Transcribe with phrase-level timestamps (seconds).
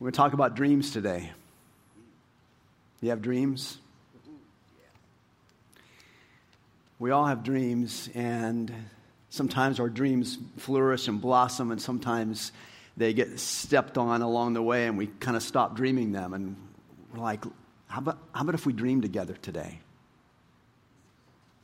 [0.00, 1.30] We're going to talk about dreams today.
[3.00, 3.78] You have dreams?
[6.98, 8.72] We all have dreams, and
[9.30, 12.50] sometimes our dreams flourish and blossom, and sometimes
[12.96, 16.34] they get stepped on along the way, and we kind of stop dreaming them.
[16.34, 16.56] And
[17.12, 17.44] we're like,
[17.86, 19.80] how about, how about if we dream together today?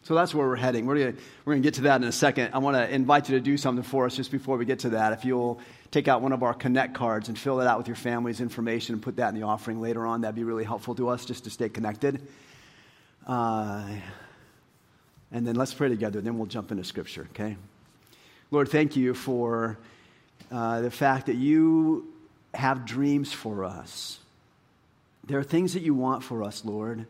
[0.02, 0.86] So that's where we're heading.
[0.86, 2.54] We're going we're to get to that in a second.
[2.54, 4.90] I want to invite you to do something for us just before we get to
[4.90, 5.12] that.
[5.12, 5.60] If you'll
[5.90, 8.94] take out one of our Connect cards and fill it out with your family's information
[8.94, 11.44] and put that in the offering later on, that'd be really helpful to us just
[11.44, 12.26] to stay connected.
[13.26, 13.84] Uh,
[15.32, 17.56] and then let's pray together, then we'll jump into Scripture, okay?
[18.50, 19.78] Lord, thank you for
[20.50, 22.12] uh, the fact that you
[22.54, 24.18] have dreams for us.
[25.26, 27.06] There are things that you want for us, Lord.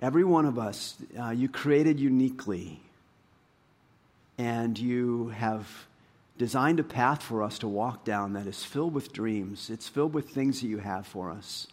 [0.00, 2.80] Every one of us, uh, you created uniquely,
[4.36, 5.68] and you have
[6.38, 9.70] designed a path for us to walk down that is filled with dreams.
[9.70, 11.66] It's filled with things that you have for us.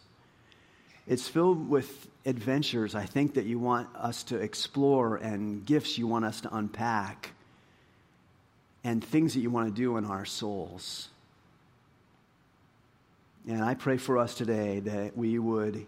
[1.06, 6.08] It's filled with adventures, I think, that you want us to explore and gifts you
[6.08, 7.30] want us to unpack
[8.82, 11.08] and things that you want to do in our souls.
[13.48, 15.86] And I pray for us today that we would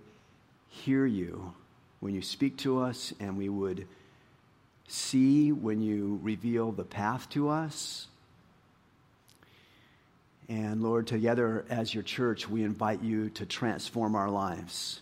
[0.69, 1.52] hear you
[2.01, 3.87] when you speak to us, and we would
[4.87, 8.07] see when you reveal the path to us.
[10.49, 15.01] And Lord, together as your church, we invite you to transform our lives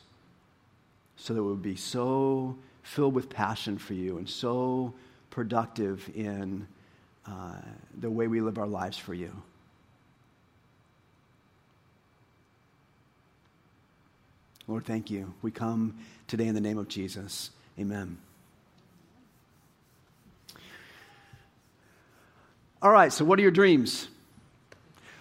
[1.17, 4.93] so that we would be so filled with passion for you and so
[5.31, 6.67] productive in
[7.27, 7.57] uh,
[8.01, 9.31] the way we live our lives for you.
[14.69, 15.33] Lord, thank you.
[15.42, 17.50] We come today in the name of Jesus.
[17.78, 18.19] Amen.
[22.83, 24.09] All right, so what are your dreams?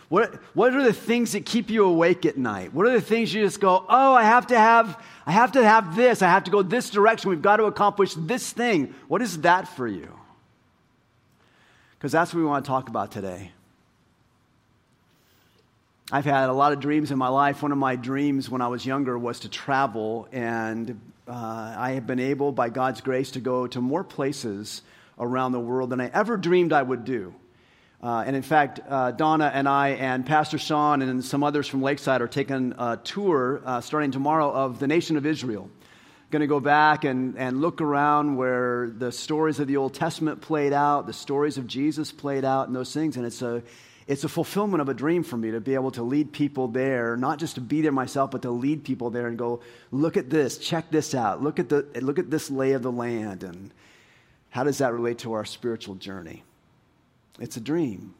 [0.09, 2.73] What, what are the things that keep you awake at night?
[2.73, 5.63] What are the things you just go, oh, I have to have, I have to
[5.63, 6.21] have this.
[6.21, 7.29] I have to go this direction.
[7.29, 8.93] We've got to accomplish this thing.
[9.07, 10.11] What is that for you?
[11.97, 13.51] Because that's what we want to talk about today.
[16.11, 17.63] I've had a lot of dreams in my life.
[17.63, 22.05] One of my dreams when I was younger was to travel, and uh, I have
[22.05, 24.83] been able, by God's grace, to go to more places
[25.17, 27.33] around the world than I ever dreamed I would do.
[28.03, 31.81] Uh, and in fact, uh, Donna and I and Pastor Sean and some others from
[31.81, 35.71] Lakeside are taking a tour uh, starting tomorrow of the nation of Israel.
[36.29, 40.41] Going to go back and, and look around where the stories of the Old Testament
[40.41, 43.17] played out, the stories of Jesus played out, and those things.
[43.17, 43.63] And it's a,
[44.07, 47.17] it's a fulfillment of a dream for me to be able to lead people there,
[47.17, 49.61] not just to be there myself, but to lead people there and go,
[49.91, 52.91] look at this, check this out, look at, the, look at this lay of the
[52.91, 53.71] land, and
[54.51, 56.43] how does that relate to our spiritual journey?
[57.39, 58.13] It's a dream.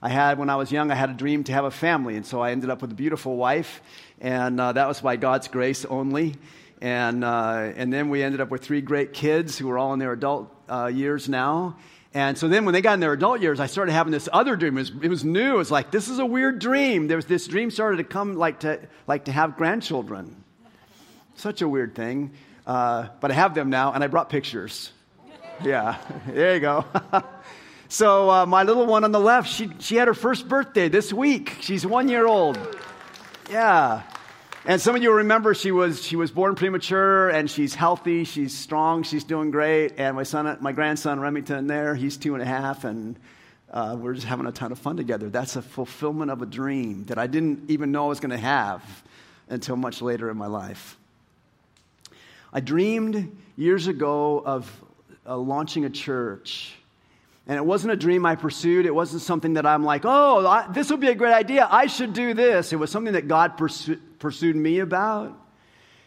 [0.00, 2.24] I had, when I was young, I had a dream to have a family, and
[2.24, 3.82] so I ended up with a beautiful wife,
[4.20, 6.36] and uh, that was by God's grace only.
[6.80, 9.98] And, uh, and then we ended up with three great kids who are all in
[9.98, 11.76] their adult uh, years now.
[12.16, 14.56] And so then when they got in their adult years, I started having this other
[14.56, 14.78] dream.
[14.78, 15.52] It was, it was new.
[15.52, 17.08] It was like, this is a weird dream.
[17.08, 20.42] There was this dream started to come like to, like to have grandchildren.
[21.34, 22.32] Such a weird thing.
[22.66, 24.92] Uh, but I have them now, and I brought pictures.
[25.62, 26.86] Yeah, there you go.
[27.88, 31.12] so uh, my little one on the left, she, she had her first birthday this
[31.12, 31.58] week.
[31.60, 32.58] She's one year old.
[33.50, 34.00] Yeah.
[34.68, 38.52] And some of you remember she was, she was born premature and she's healthy, she's
[38.52, 39.92] strong, she's doing great.
[39.96, 43.16] And my son, my grandson Remington there, he's two and a half, and
[43.70, 45.30] uh, we're just having a ton of fun together.
[45.30, 48.38] That's a fulfillment of a dream that I didn't even know I was going to
[48.38, 48.82] have
[49.48, 50.98] until much later in my life.
[52.52, 54.68] I dreamed years ago of
[55.28, 56.74] uh, launching a church.
[57.48, 58.86] And it wasn't a dream I pursued.
[58.86, 61.68] It wasn't something that I'm like, oh, I, this would be a great idea.
[61.70, 62.72] I should do this.
[62.72, 65.38] It was something that God pursued pursued me about.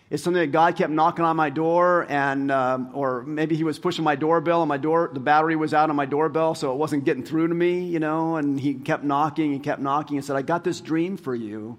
[0.10, 3.78] It's something that God kept knocking on my door, and um, or maybe He was
[3.78, 6.78] pushing my doorbell, and my door the battery was out on my doorbell, so it
[6.78, 8.36] wasn't getting through to me, you know.
[8.38, 11.78] And He kept knocking and kept knocking and said, "I got this dream for you."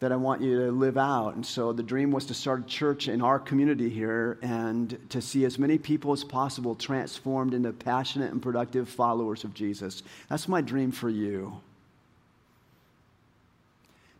[0.00, 1.34] That I want you to live out.
[1.34, 5.22] And so the dream was to start a church in our community here and to
[5.22, 10.02] see as many people as possible transformed into passionate and productive followers of Jesus.
[10.28, 11.60] That's my dream for you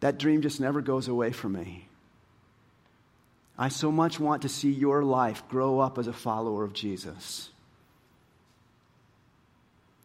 [0.05, 1.89] that dream just never goes away from me.
[3.57, 7.49] I so much want to see your life grow up as a follower of Jesus.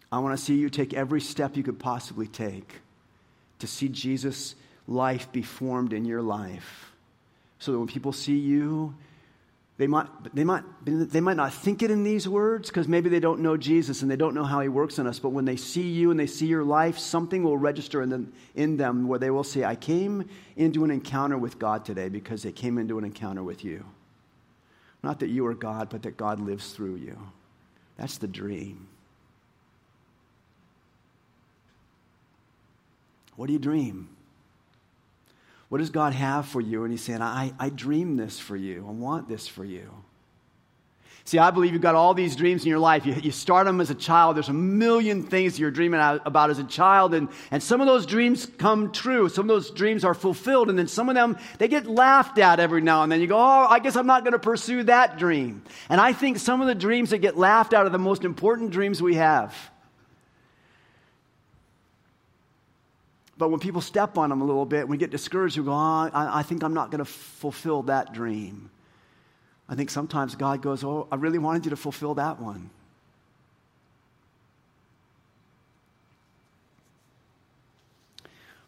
[0.09, 2.75] I want to see you take every step you could possibly take
[3.59, 4.55] to see Jesus'
[4.89, 6.91] life be formed in your life.
[7.59, 8.95] So that when people see you,
[9.79, 13.21] They might, they, might, they might not think it in these words because maybe they
[13.21, 15.19] don't know Jesus and they don't know how he works in us.
[15.19, 18.33] But when they see you and they see your life, something will register in them,
[18.55, 20.27] in them where they will say, I came
[20.57, 23.85] into an encounter with God today because they came into an encounter with you.
[25.01, 27.17] Not that you are God, but that God lives through you.
[27.95, 28.85] That's the dream.
[33.37, 34.09] What do you dream?
[35.69, 36.83] What does God have for you?
[36.83, 38.85] And He's saying, I, I dream this for you.
[38.87, 39.89] I want this for you.
[41.29, 43.05] See, I believe you've got all these dreams in your life.
[43.05, 44.35] You, you start them as a child.
[44.35, 47.13] There's a million things you're dreaming about as a child.
[47.13, 49.29] And, and some of those dreams come true.
[49.29, 50.71] Some of those dreams are fulfilled.
[50.71, 53.21] And then some of them, they get laughed at every now and then.
[53.21, 55.61] You go, oh, I guess I'm not going to pursue that dream.
[55.87, 58.71] And I think some of the dreams that get laughed at are the most important
[58.71, 59.55] dreams we have.
[63.39, 66.09] But when people step on them a little bit, we get discouraged, we go, oh,
[66.13, 68.69] I, I think I'm not going to fulfill that dream.
[69.69, 72.69] I think sometimes God goes, Oh, I really wanted you to fulfill that one.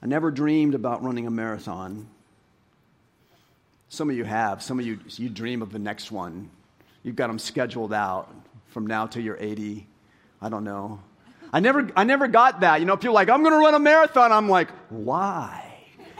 [0.01, 2.07] I never dreamed about running a marathon.
[3.89, 4.63] Some of you have.
[4.63, 6.49] Some of you, you dream of the next one.
[7.03, 8.33] You've got them scheduled out
[8.67, 9.85] from now till you're 80.
[10.41, 11.01] I don't know.
[11.53, 12.79] I never, I never got that.
[12.79, 14.31] You know, people like, I'm going to run a marathon.
[14.31, 15.67] I'm like, why?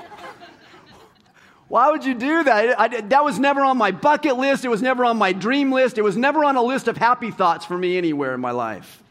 [1.70, 2.78] Why would you do that?
[2.78, 4.66] I, that was never on my bucket list.
[4.66, 5.98] It was never on my dream list.
[5.98, 9.02] It was never on a list of happy thoughts for me anywhere in my life.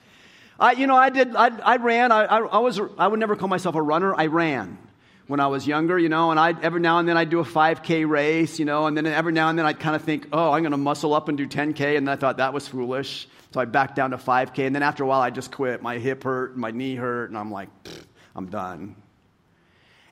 [0.59, 2.13] I, you know, I did, I, I ran.
[2.13, 4.15] I, I, was, I would never call myself a runner.
[4.15, 4.77] I ran
[5.31, 7.44] when I was younger, you know, and I every now and then I'd do a
[7.44, 10.50] 5K race, you know, and then every now and then I'd kind of think, oh,
[10.50, 13.29] I'm going to muscle up and do 10K, and I thought that was foolish.
[13.53, 15.82] So I backed down to 5K, and then after a while I just quit.
[15.82, 17.69] My hip hurt, my knee hurt, and I'm like,
[18.35, 18.97] I'm done.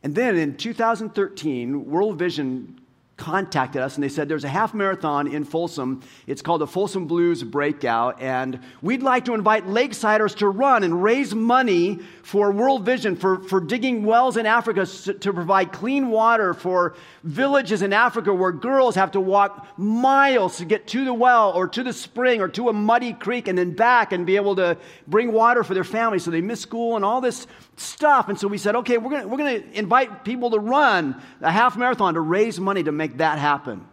[0.04, 2.80] And then in 2013, World Vision
[3.18, 6.02] contacted us and they said there's a half marathon in Folsom.
[6.26, 8.22] It's called the Folsom Blues Breakout.
[8.22, 13.40] And we'd like to invite Lakesiders to run and raise money for World Vision, for,
[13.40, 16.94] for digging wells in Africa to provide clean water for
[17.24, 21.66] villages in Africa where girls have to walk miles to get to the well or
[21.68, 24.76] to the spring or to a muddy creek and then back and be able to
[25.08, 26.24] bring water for their families.
[26.24, 28.28] So they miss school and all this stuff.
[28.28, 31.50] And so we said, okay, we're going we're going to invite people to run a
[31.50, 33.86] half marathon to raise money to make that happen.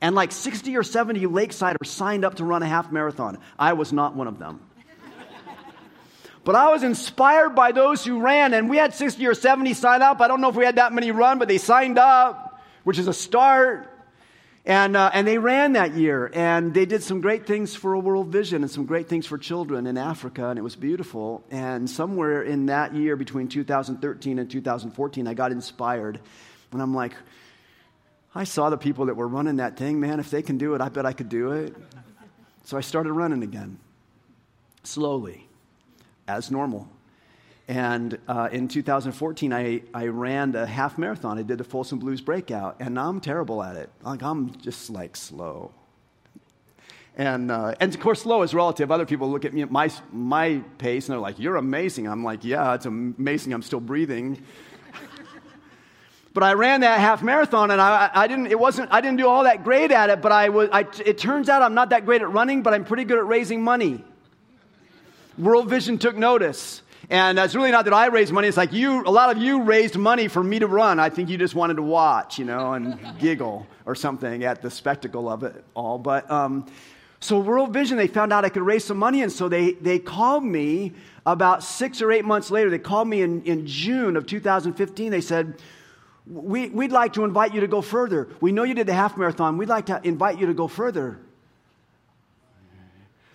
[0.00, 3.38] And like 60 or 70 Lakesiders signed up to run a half marathon.
[3.58, 4.60] I was not one of them.
[6.42, 10.00] But I was inspired by those who ran, and we had 60 or 70 sign
[10.00, 10.20] up.
[10.20, 13.08] I don't know if we had that many run, but they signed up, which is
[13.08, 13.88] a start.
[14.64, 17.98] And, uh, and they ran that year, and they did some great things for a
[17.98, 21.44] World Vision and some great things for children in Africa, and it was beautiful.
[21.50, 26.20] And somewhere in that year, between 2013 and 2014, I got inspired.
[26.72, 27.14] And I'm like,
[28.34, 30.20] I saw the people that were running that thing, man.
[30.20, 31.74] If they can do it, I bet I could do it.
[32.64, 33.78] So I started running again,
[34.84, 35.48] slowly
[36.28, 36.88] as normal.
[37.66, 41.38] And uh, in 2014, I, I ran the half marathon.
[41.38, 43.90] I did the Folsom Blues breakout, and I'm terrible at it.
[44.02, 45.72] Like, I'm just like slow.
[47.16, 48.90] And, uh, and of course, slow is relative.
[48.90, 52.08] Other people look at me at my, my pace and they're like, You're amazing.
[52.08, 53.52] I'm like, Yeah, it's amazing.
[53.52, 54.42] I'm still breathing.
[56.32, 59.26] But I ran that half marathon and I, I, didn't, it wasn't, I didn't do
[59.26, 62.04] all that great at it, but I was, I, it turns out I'm not that
[62.04, 64.04] great at running, but I'm pretty good at raising money.
[65.36, 66.82] World Vision took notice.
[67.08, 68.46] And it's really not that I raised money.
[68.46, 71.00] It's like you, a lot of you raised money for me to run.
[71.00, 74.70] I think you just wanted to watch, you know, and giggle or something at the
[74.70, 75.98] spectacle of it all.
[75.98, 76.66] But um,
[77.18, 79.22] so World Vision, they found out I could raise some money.
[79.22, 80.92] And so they, they called me
[81.26, 82.70] about six or eight months later.
[82.70, 85.10] They called me in, in June of 2015.
[85.10, 85.60] They said,
[86.30, 88.28] we, We'd like to invite you to go further.
[88.40, 89.58] We know you did the half marathon.
[89.58, 91.18] We'd like to invite you to go further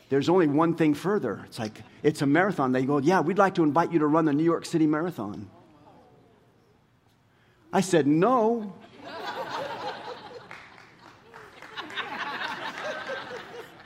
[0.09, 1.41] there's only one thing further.
[1.45, 2.71] It's like, it's a marathon.
[2.71, 5.49] They go, Yeah, we'd like to invite you to run the New York City Marathon.
[7.73, 8.73] I said, No.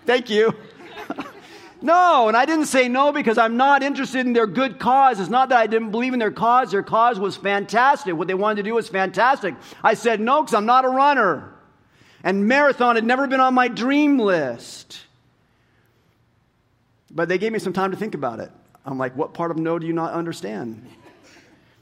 [0.06, 0.54] Thank you.
[1.82, 5.20] No, and I didn't say no because I'm not interested in their good cause.
[5.20, 6.72] It's not that I didn't believe in their cause.
[6.72, 8.16] Their cause was fantastic.
[8.16, 9.56] What they wanted to do was fantastic.
[9.84, 11.54] I said no because I'm not a runner.
[12.24, 15.00] And marathon had never been on my dream list.
[17.12, 18.52] But they gave me some time to think about it.
[18.86, 20.86] I'm like, what part of no do you not understand?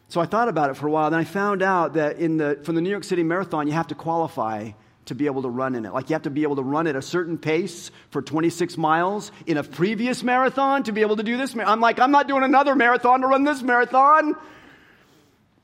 [0.09, 1.09] So I thought about it for a while.
[1.09, 3.87] Then I found out that in the, from the New York City Marathon, you have
[3.87, 4.71] to qualify
[5.07, 5.93] to be able to run in it.
[5.93, 9.31] Like you have to be able to run at a certain pace for 26 miles
[9.45, 11.55] in a previous marathon to be able to do this.
[11.55, 14.35] I'm like, I'm not doing another marathon to run this marathon.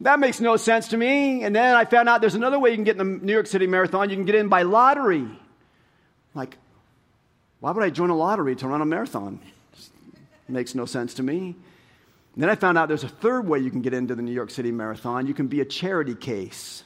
[0.02, 1.44] That makes no sense to me.
[1.44, 3.48] And then I found out there's another way you can get in the New York
[3.48, 4.10] City Marathon.
[4.10, 5.26] You can get in by lottery.
[6.36, 6.58] Like,
[7.62, 9.40] why would I join a lottery to run a marathon?
[10.50, 11.56] Makes no sense to me.
[12.34, 14.34] And then I found out there's a third way you can get into the New
[14.34, 15.26] York City Marathon.
[15.26, 16.84] You can be a charity case.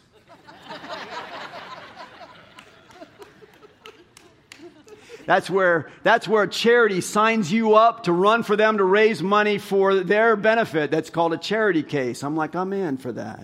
[5.27, 9.21] That's where, that's where a charity signs you up to run for them to raise
[9.21, 10.89] money for their benefit.
[10.89, 12.23] That's called a charity case.
[12.23, 13.43] I'm like, I'm in for that.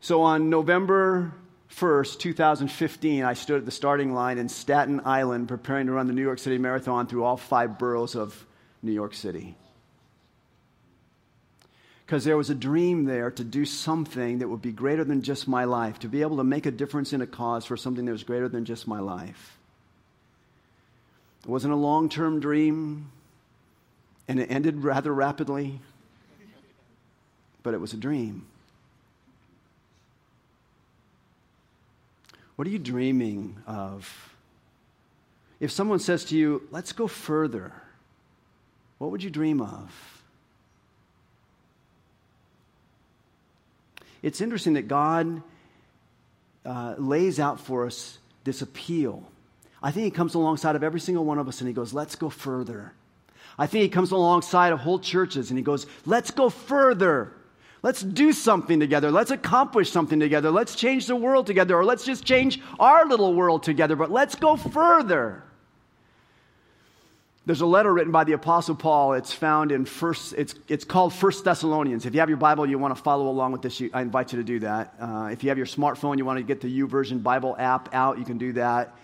[0.00, 1.34] So on November
[1.76, 6.14] 1st, 2015, I stood at the starting line in Staten Island preparing to run the
[6.14, 8.46] New York City Marathon through all five boroughs of
[8.82, 9.56] New York City.
[12.06, 15.46] Because there was a dream there to do something that would be greater than just
[15.46, 18.12] my life, to be able to make a difference in a cause for something that
[18.12, 19.57] was greater than just my life.
[21.48, 23.10] It wasn't a long term dream,
[24.28, 25.80] and it ended rather rapidly,
[27.62, 28.44] but it was a dream.
[32.56, 34.34] What are you dreaming of?
[35.58, 37.72] If someone says to you, let's go further,
[38.98, 40.22] what would you dream of?
[44.22, 45.42] It's interesting that God
[46.66, 49.26] uh, lays out for us this appeal
[49.82, 52.16] I think he comes alongside of every single one of us and he goes, let's
[52.16, 52.92] go further.
[53.58, 57.32] I think he comes alongside of whole churches and he goes, let's go further.
[57.82, 59.10] Let's do something together.
[59.10, 60.50] Let's accomplish something together.
[60.50, 64.34] Let's change the world together, or let's just change our little world together, but let's
[64.34, 65.44] go further.
[67.46, 69.14] There's a letter written by the Apostle Paul.
[69.14, 72.04] It's found in first, it's, it's called First Thessalonians.
[72.04, 74.32] If you have your Bible, you want to follow along with this, you, I invite
[74.32, 74.94] you to do that.
[75.00, 78.18] Uh, if you have your smartphone, you want to get the YouVersion Bible app out,
[78.18, 78.94] you can do that.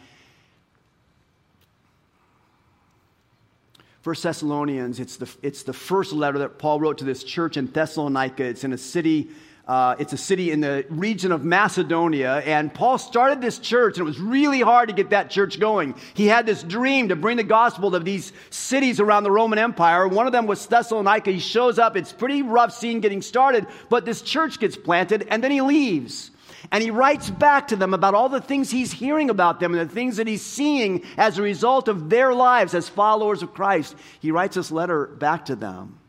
[4.04, 7.68] First Thessalonians, it's the, it's the first letter that Paul wrote to this church in
[7.68, 8.44] Thessalonica.
[8.44, 9.30] It's in a city,
[9.66, 12.34] uh, it's a city in the region of Macedonia.
[12.44, 15.94] And Paul started this church, and it was really hard to get that church going.
[16.12, 20.06] He had this dream to bring the gospel to these cities around the Roman Empire.
[20.06, 21.30] One of them was Thessalonica.
[21.30, 21.96] He shows up.
[21.96, 26.30] It's pretty rough scene getting started, but this church gets planted, and then he leaves.
[26.74, 29.88] And he writes back to them about all the things he's hearing about them and
[29.88, 33.94] the things that he's seeing as a result of their lives as followers of Christ.
[34.18, 36.00] He writes this letter back to them.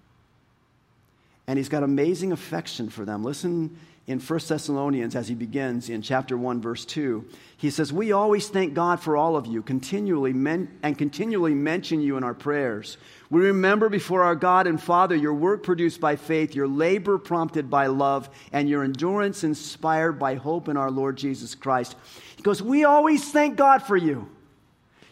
[1.46, 3.24] And he's got amazing affection for them.
[3.24, 7.26] Listen in 1 Thessalonians as he begins in chapter 1 verse 2.
[7.58, 12.02] He says, "We always thank God for all of you, continually men- and continually mention
[12.02, 12.98] you in our prayers."
[13.32, 17.70] We remember before our God and Father your work produced by faith, your labor prompted
[17.70, 21.96] by love, and your endurance inspired by hope in our Lord Jesus Christ.
[22.36, 24.30] He goes, We always thank God for you.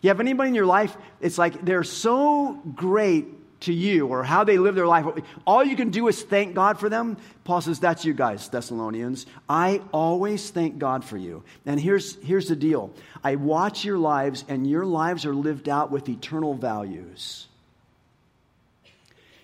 [0.01, 3.25] You have anybody in your life, it's like they're so great
[3.63, 5.05] to you or how they live their life.
[5.46, 7.17] All you can do is thank God for them.
[7.43, 9.25] Paul says, That's you guys, Thessalonians.
[9.50, 11.43] I always thank God for you.
[11.65, 12.93] And here's, here's the deal
[13.24, 17.48] I watch your lives, and your lives are lived out with eternal values.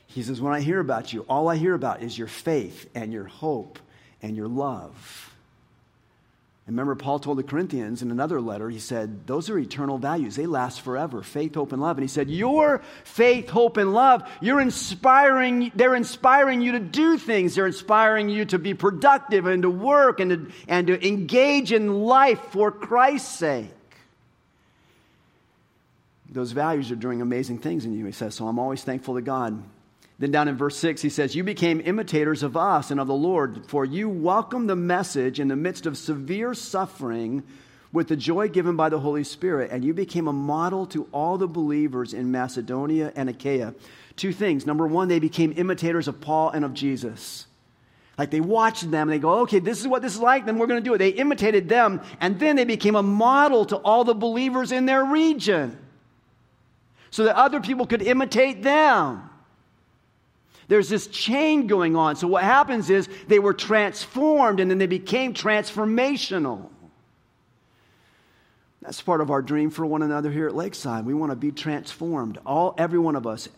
[0.07, 3.13] He says, When I hear about you, all I hear about is your faith and
[3.13, 3.79] your hope
[4.21, 5.28] and your love.
[6.69, 10.35] Remember, Paul told the Corinthians in another letter, he said, Those are eternal values.
[10.35, 11.97] They last forever faith, hope, and love.
[11.97, 17.17] And he said, Your faith, hope, and love, you're inspiring, they're inspiring you to do
[17.17, 17.55] things.
[17.55, 22.03] They're inspiring you to be productive and to work and to, and to engage in
[22.03, 23.73] life for Christ's sake.
[26.29, 28.35] Those values are doing amazing things in you, he says.
[28.35, 29.63] So I'm always thankful to God
[30.19, 33.13] then down in verse 6, he says, You became imitators of us and of the
[33.13, 37.43] Lord, for you welcomed the message in the midst of severe suffering
[37.93, 41.37] with the joy given by the Holy Spirit, and you became a model to all
[41.37, 43.73] the believers in Macedonia and Achaia.
[44.17, 44.65] Two things.
[44.65, 47.47] Number one, they became imitators of Paul and of Jesus.
[48.17, 50.57] Like they watched them and they go, okay, this is what this is like, then
[50.57, 50.97] we're going to do it.
[50.97, 55.05] They imitated them, and then they became a model to all the believers in their
[55.05, 55.77] region
[57.09, 59.28] so that other people could imitate them.
[60.69, 62.15] There's this chain going on.
[62.15, 66.69] So what happens is they were transformed and then they became transformational.
[68.79, 71.07] That's part of our dream for one another here at Lakeside.
[71.07, 72.37] We want to be transformed.
[72.45, 73.49] All every one of us,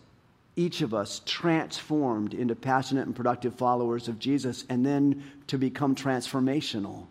[0.56, 5.96] each of us transformed into passionate and productive followers of Jesus and then to become
[5.96, 7.08] transformational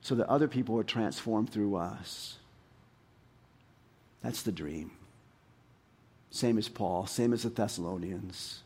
[0.00, 2.36] so that other people are transformed through us.
[4.22, 4.92] That's the dream.
[6.30, 8.62] Same as Paul, same as the Thessalonians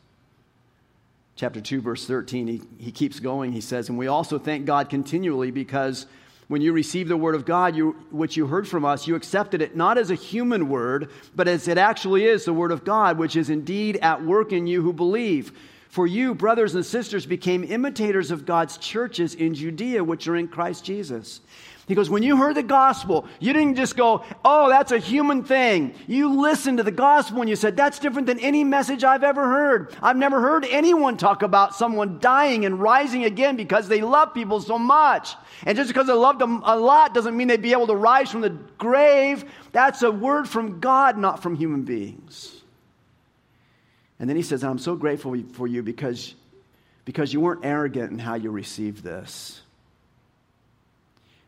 [1.36, 3.52] chapter 2, verse 13, he, he keeps going.
[3.52, 6.06] He says, And we also thank God continually because
[6.48, 9.62] when you received the word of God, you, which you heard from us, you accepted
[9.62, 13.16] it not as a human word, but as it actually is the word of God,
[13.18, 15.52] which is indeed at work in you who believe.
[15.88, 20.48] For you, brothers and sisters, became imitators of God's churches in Judea, which are in
[20.48, 21.40] Christ Jesus.
[21.88, 25.42] He goes, When you heard the gospel, you didn't just go, Oh, that's a human
[25.42, 25.94] thing.
[26.06, 29.44] You listened to the gospel and you said, That's different than any message I've ever
[29.44, 29.94] heard.
[30.00, 34.60] I've never heard anyone talk about someone dying and rising again because they love people
[34.60, 35.34] so much.
[35.64, 38.30] And just because they loved them a lot doesn't mean they'd be able to rise
[38.30, 39.44] from the grave.
[39.72, 42.60] That's a word from God, not from human beings.
[44.20, 46.36] And then he says, I'm so grateful for you because,
[47.04, 49.61] because you weren't arrogant in how you received this.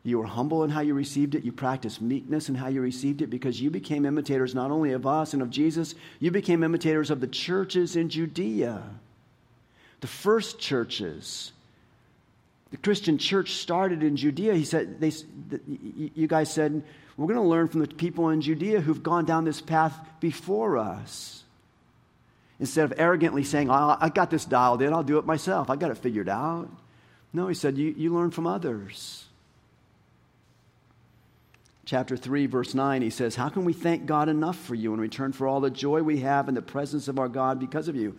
[0.07, 1.45] You were humble in how you received it.
[1.45, 5.07] You practiced meekness in how you received it because you became imitators not only of
[5.07, 8.83] us and of Jesus, you became imitators of the churches in Judea.
[10.03, 11.53] The first churches.
[12.71, 14.55] The Christian church started in Judea.
[14.55, 15.11] He said, they,
[16.15, 16.83] You guys said,
[17.17, 20.77] We're going to learn from the people in Judea who've gone down this path before
[20.77, 21.45] us.
[22.61, 25.77] Instead of arrogantly saying, oh, I got this dialed in, I'll do it myself, I
[25.77, 26.69] got it figured out.
[27.33, 29.25] No, he said, You, you learn from others
[31.85, 35.01] chapter 3, verse 9, he says, How can we thank God enough for you in
[35.01, 37.97] return for all the joy we have in the presence of our God because of
[37.97, 38.17] you?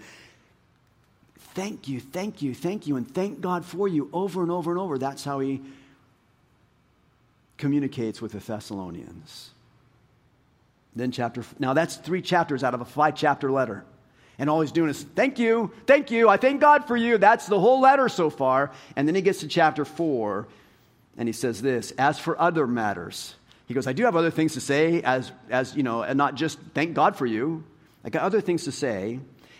[1.55, 4.79] Thank you, thank you, thank you, and thank God for you over and over and
[4.79, 4.98] over.
[4.98, 5.62] That's how he
[7.57, 9.51] communicates with the Thessalonians.
[10.95, 13.84] Then, chapter, now that's three chapters out of a five chapter letter.
[14.38, 17.17] And all he's doing is, thank you, thank you, I thank God for you.
[17.17, 18.72] That's the whole letter so far.
[18.95, 20.48] And then he gets to chapter four,
[21.17, 23.36] and he says this As for other matters,
[23.67, 26.36] he goes, I do have other things to say, as, as you know, and not
[26.36, 27.63] just thank God for you.
[28.03, 29.19] I got other things to say.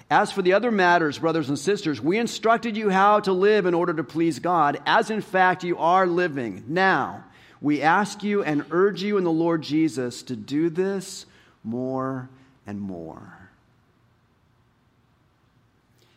[0.10, 3.74] As for the other matters, brothers and sisters, we instructed you how to live in
[3.74, 6.64] order to please God, as in fact you are living.
[6.68, 7.24] Now,
[7.60, 11.26] we ask you and urge you in the Lord Jesus to do this
[11.64, 12.30] more
[12.68, 13.50] and more.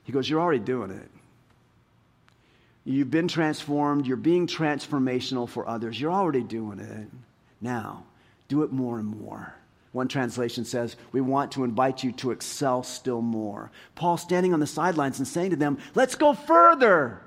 [0.05, 1.09] He goes, You're already doing it.
[2.85, 4.07] You've been transformed.
[4.07, 5.99] You're being transformational for others.
[5.99, 7.09] You're already doing it.
[7.61, 8.05] Now,
[8.49, 9.55] do it more and more.
[9.93, 13.71] One translation says, We want to invite you to excel still more.
[13.95, 17.21] Paul standing on the sidelines and saying to them, Let's go further.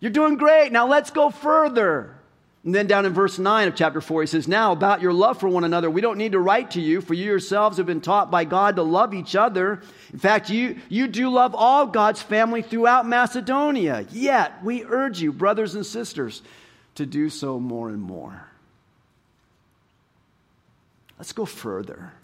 [0.00, 0.72] You're doing great.
[0.72, 2.16] Now let's go further.
[2.64, 5.40] And then down in verse 9 of chapter 4, he says, Now about your love
[5.40, 8.02] for one another, we don't need to write to you, for you yourselves have been
[8.02, 9.80] taught by God to love each other.
[10.12, 14.04] In fact, you, you do love all God's family throughout Macedonia.
[14.10, 16.42] Yet, we urge you, brothers and sisters,
[16.96, 18.49] to do so more and more.
[21.20, 22.14] Let's go further,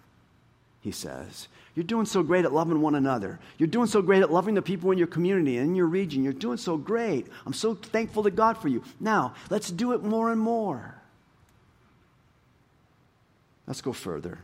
[0.81, 1.49] he says.
[1.75, 3.39] You're doing so great at loving one another.
[3.59, 6.25] You're doing so great at loving the people in your community and in your region.
[6.25, 7.27] You're doing so great.
[7.45, 8.83] I'm so thankful to God for you.
[8.99, 10.95] Now, let's do it more and more.
[13.67, 14.39] Let's go further.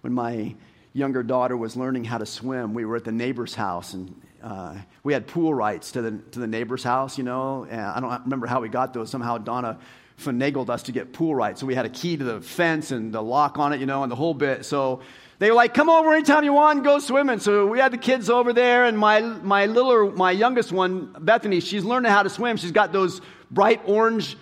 [0.00, 0.56] When my
[0.94, 4.74] younger daughter was learning how to swim, we were at the neighbor's house and uh,
[5.04, 7.68] we had pool rights to the, to the neighbor's house, you know.
[7.70, 9.10] And I don't remember how we got those.
[9.10, 9.78] Somehow Donna
[10.18, 11.60] finagled us to get pool rights.
[11.60, 14.02] So we had a key to the fence and the lock on it, you know,
[14.02, 14.64] and the whole bit.
[14.64, 15.00] So
[15.38, 17.40] they were like, come over anytime you want and go swimming.
[17.40, 21.60] So we had the kids over there, and my, my little, my youngest one, Bethany,
[21.60, 22.56] she's learning how to swim.
[22.56, 24.36] She's got those bright orange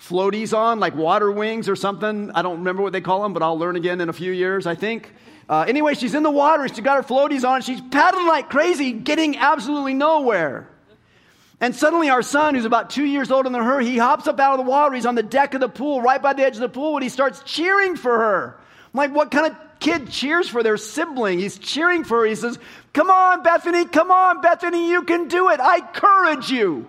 [0.00, 2.30] floaties on, like water wings or something.
[2.30, 4.66] I don't remember what they call them, but I'll learn again in a few years,
[4.66, 5.12] I think.
[5.48, 8.92] Uh, anyway, she's in the water, she's got her floaties on, she's paddling like crazy,
[8.92, 10.68] getting absolutely nowhere.
[11.60, 14.58] And suddenly, our son, who's about two years older than her, he hops up out
[14.58, 14.94] of the water.
[14.94, 17.02] He's on the deck of the pool, right by the edge of the pool, and
[17.02, 18.60] he starts cheering for her.
[18.94, 21.40] I'm like, what kind of kid cheers for their sibling?
[21.40, 22.26] He's cheering for her.
[22.26, 22.58] He says,
[22.92, 25.58] Come on, Bethany, come on, Bethany, you can do it.
[25.58, 26.86] I encourage you.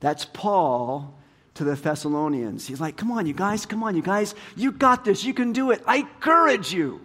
[0.00, 1.14] That's Paul
[1.54, 2.66] to the Thessalonians.
[2.66, 5.52] He's like, Come on, you guys, come on, you guys, you got this, you can
[5.52, 5.82] do it.
[5.86, 7.00] I encourage you.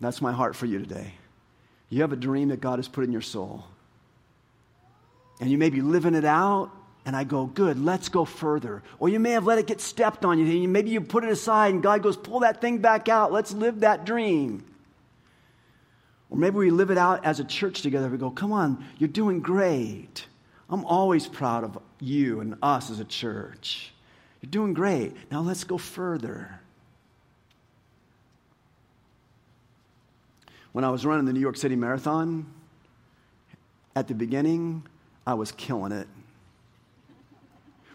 [0.00, 1.14] That's my heart for you today.
[1.88, 3.64] You have a dream that God has put in your soul.
[5.40, 6.70] And you may be living it out,
[7.04, 8.82] and I go, good, let's go further.
[8.98, 10.68] Or you may have let it get stepped on you.
[10.68, 13.32] Maybe you put it aside, and God goes, pull that thing back out.
[13.32, 14.64] Let's live that dream.
[16.28, 18.08] Or maybe we live it out as a church together.
[18.08, 20.26] We go, come on, you're doing great.
[20.68, 23.92] I'm always proud of you and us as a church.
[24.40, 25.14] You're doing great.
[25.30, 26.60] Now let's go further.
[30.76, 32.44] When I was running the New York City Marathon,
[33.94, 34.82] at the beginning,
[35.26, 36.06] I was killing it.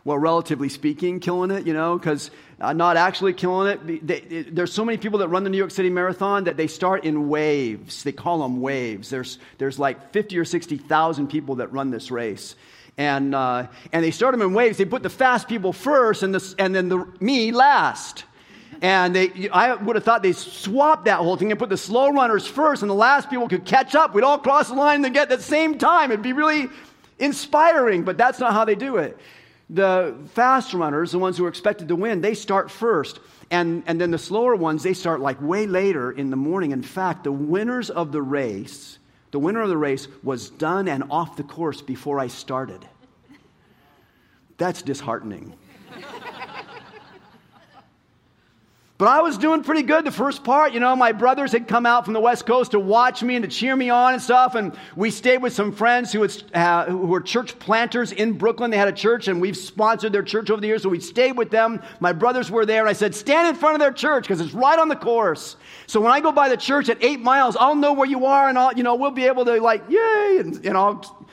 [0.03, 4.07] Well, relatively speaking, killing it, you know, because uh, not actually killing it.
[4.07, 4.55] They, it.
[4.55, 7.29] There's so many people that run the New York City Marathon that they start in
[7.29, 8.01] waves.
[8.01, 9.11] They call them waves.
[9.11, 12.55] There's, there's like 50 or 60,000 people that run this race.
[12.97, 14.79] And, uh, and they start them in waves.
[14.79, 18.23] They put the fast people first and, the, and then the, me last.
[18.81, 22.09] And they, I would have thought they swapped that whole thing and put the slow
[22.09, 24.15] runners first, and the last people could catch up.
[24.15, 26.11] We'd all cross the line and get at the same time.
[26.11, 26.67] It'd be really
[27.19, 29.19] inspiring, but that's not how they do it.
[29.69, 33.19] The fast runners, the ones who are expected to win, they start first.
[33.51, 36.71] And, and then the slower ones, they start like way later in the morning.
[36.71, 38.97] In fact, the winners of the race,
[39.29, 42.85] the winner of the race was done and off the course before I started.
[44.57, 45.53] That's disheartening.
[49.01, 50.73] But I was doing pretty good the first part.
[50.73, 53.41] You know, my brothers had come out from the West Coast to watch me and
[53.41, 54.53] to cheer me on and stuff.
[54.53, 58.69] And we stayed with some friends who, uh, who were church planters in Brooklyn.
[58.69, 60.83] They had a church and we've sponsored their church over the years.
[60.83, 61.81] So we stayed with them.
[61.99, 62.81] My brothers were there.
[62.81, 65.55] And I said, stand in front of their church because it's right on the course.
[65.87, 68.49] So when I go by the church at eight miles, I'll know where you are
[68.49, 71.27] and I'll, you know, we'll be able to like, yay, and, and I'll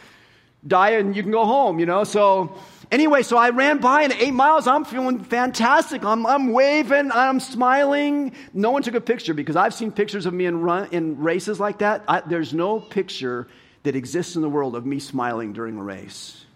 [0.66, 2.04] die and you can go home, you know.
[2.04, 2.58] So
[2.90, 6.04] Anyway, so I ran by and eight miles, I'm feeling fantastic.
[6.04, 8.32] I'm, I'm waving, I'm smiling.
[8.54, 11.60] No one took a picture because I've seen pictures of me in, run, in races
[11.60, 12.02] like that.
[12.08, 13.46] I, there's no picture
[13.82, 16.46] that exists in the world of me smiling during a race.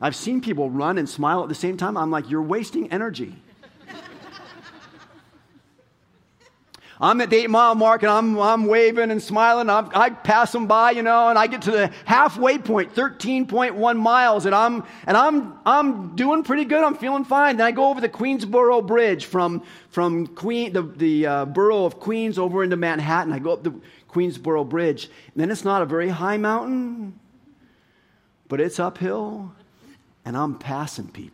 [0.00, 1.96] I've seen people run and smile at the same time.
[1.96, 3.34] I'm like, you're wasting energy.
[7.00, 9.68] I'm at the eight mile mark and I'm, I'm waving and smiling.
[9.68, 13.98] I'm, i pass them by, you know, and I get to the halfway point, 13.1
[13.98, 16.84] miles, and I'm, and I'm, I'm doing pretty good.
[16.84, 17.56] I'm feeling fine.
[17.56, 21.98] Then I go over the Queensboro Bridge from, from Queen, the, the uh, borough of
[21.98, 23.32] Queens over into Manhattan.
[23.32, 23.74] I go up the
[24.08, 25.06] Queensboro Bridge.
[25.06, 27.18] And then it's not a very high mountain,
[28.48, 29.52] but it's uphill,
[30.24, 31.33] and I'm passing people.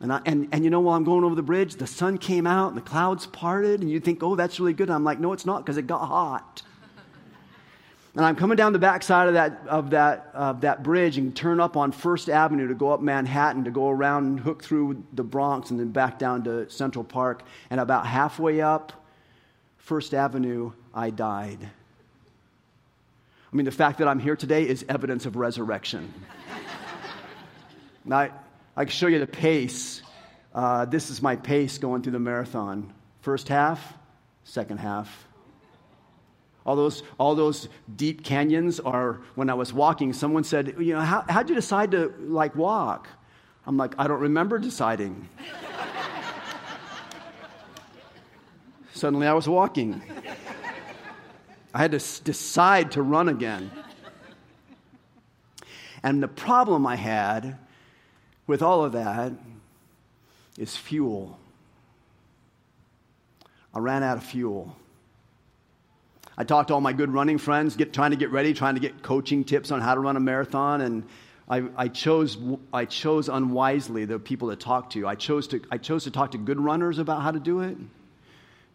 [0.00, 2.46] And, I, and, and you know, while I'm going over the bridge, the sun came
[2.46, 4.88] out and the clouds parted, and you think, oh, that's really good.
[4.88, 6.62] And I'm like, no, it's not because it got hot.
[8.14, 11.60] and I'm coming down the backside of that, of, that, of that bridge and turn
[11.60, 15.24] up on First Avenue to go up Manhattan, to go around and hook through the
[15.24, 17.42] Bronx and then back down to Central Park.
[17.70, 18.92] And about halfway up
[19.78, 21.70] First Avenue, I died.
[23.50, 26.12] I mean, the fact that I'm here today is evidence of resurrection.
[28.04, 28.28] now,
[28.76, 30.02] I can show you the pace.
[30.54, 32.92] Uh, this is my pace going through the marathon.
[33.20, 33.94] First half,
[34.44, 35.26] second half.
[36.66, 41.00] All those, all those deep canyons are, when I was walking, someone said, you know,
[41.00, 43.08] how, how'd you decide to like walk?
[43.66, 45.28] I'm like, I don't remember deciding.
[48.92, 50.02] Suddenly I was walking.
[51.72, 53.70] I had to s- decide to run again.
[56.02, 57.58] And the problem I had
[58.46, 59.32] with all of that
[60.58, 61.38] is fuel.
[63.74, 64.74] I ran out of fuel.
[66.38, 68.80] I talked to all my good running friends, get, trying to get ready, trying to
[68.80, 71.04] get coaching tips on how to run a marathon, and
[71.48, 72.36] I, I, chose,
[72.72, 75.06] I chose unwisely the people to talk to.
[75.06, 77.76] I chose to, I chose to talk to good runners about how to do it.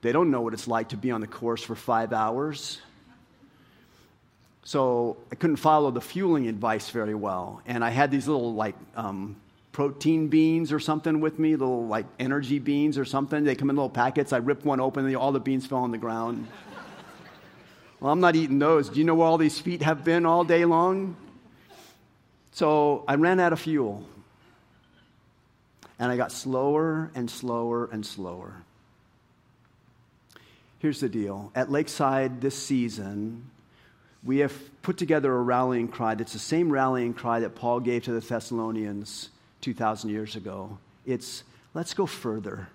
[0.01, 2.79] They don't know what it's like to be on the course for five hours.
[4.63, 7.61] So I couldn't follow the fueling advice very well.
[7.65, 9.35] And I had these little, like, um,
[9.71, 13.43] protein beans or something with me, little like energy beans or something.
[13.43, 14.33] They come in little packets.
[14.33, 16.47] I ripped one open and all the beans fell on the ground.
[17.99, 18.89] well, I'm not eating those.
[18.89, 21.15] Do you know where all these feet have been all day long?
[22.51, 24.05] So I ran out of fuel.
[25.97, 28.55] And I got slower and slower and slower.
[30.79, 33.51] Here's the deal at Lakeside this season,
[34.23, 38.03] we have put together a rallying cry that's the same rallying cry that Paul gave
[38.05, 39.29] to the Thessalonians
[39.61, 40.77] 2,000 years ago.
[41.05, 41.43] It's
[41.73, 42.67] let's go further.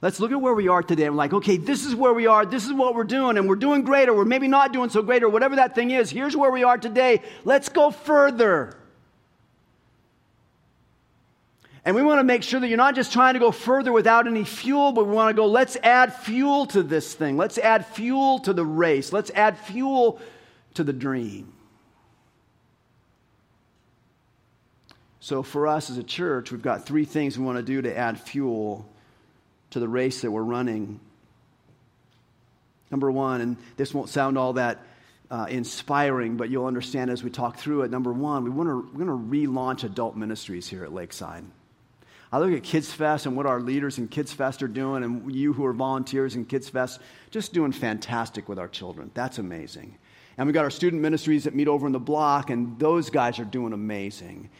[0.00, 1.04] Let's look at where we are today.
[1.04, 2.44] I'm like, okay, this is where we are.
[2.44, 5.00] This is what we're doing, and we're doing great, or we're maybe not doing so
[5.00, 6.10] great, or whatever that thing is.
[6.10, 7.22] Here's where we are today.
[7.44, 8.76] Let's go further.
[11.84, 14.26] And we want to make sure that you're not just trying to go further without
[14.26, 17.36] any fuel, but we want to go, let's add fuel to this thing.
[17.36, 19.12] Let's add fuel to the race.
[19.12, 20.20] Let's add fuel
[20.74, 21.52] to the dream.
[25.22, 27.96] So, for us as a church, we've got three things we want to do to
[27.96, 28.84] add fuel
[29.70, 30.98] to the race that we're running.
[32.90, 34.80] Number one, and this won't sound all that
[35.30, 37.90] uh, inspiring, but you'll understand as we talk through it.
[37.92, 41.44] Number one, we want to, we're going to relaunch adult ministries here at Lakeside.
[42.32, 45.32] I look at Kids Fest and what our leaders in Kids Fest are doing, and
[45.32, 46.98] you who are volunteers in Kids Fest,
[47.30, 49.12] just doing fantastic with our children.
[49.14, 49.96] That's amazing.
[50.36, 53.38] And we've got our student ministries that meet over in the block, and those guys
[53.38, 54.50] are doing amazing.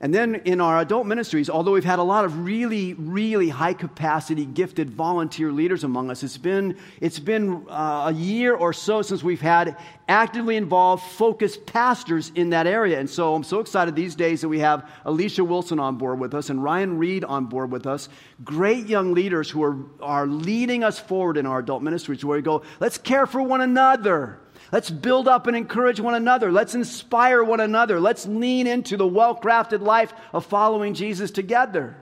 [0.00, 3.72] And then in our adult ministries, although we've had a lot of really, really high
[3.72, 9.02] capacity, gifted volunteer leaders among us, it's been, it's been uh, a year or so
[9.02, 13.00] since we've had actively involved, focused pastors in that area.
[13.00, 16.32] And so I'm so excited these days that we have Alicia Wilson on board with
[16.32, 18.08] us and Ryan Reed on board with us.
[18.44, 22.42] Great young leaders who are, are leading us forward in our adult ministries where we
[22.42, 24.38] go, let's care for one another.
[24.70, 26.52] Let's build up and encourage one another.
[26.52, 28.00] Let's inspire one another.
[28.00, 31.96] Let's lean into the well crafted life of following Jesus together.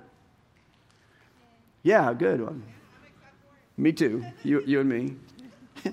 [1.83, 2.65] Yeah, good one.
[3.77, 4.25] Me too.
[4.43, 5.17] You, you and me.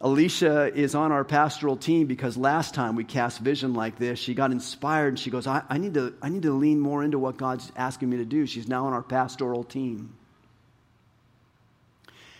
[0.00, 4.34] Alicia is on our pastoral team because last time we cast vision like this, she
[4.34, 7.18] got inspired and she goes, I, I, need to, I need to lean more into
[7.18, 8.46] what God's asking me to do.
[8.46, 10.17] She's now on our pastoral team.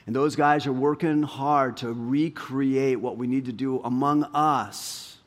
[0.08, 5.18] And those guys are working hard to recreate what we need to do among us.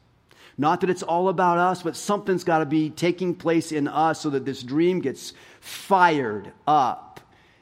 [0.58, 4.22] Not that it's all about us, but something's got to be taking place in us
[4.22, 7.20] so that this dream gets fired up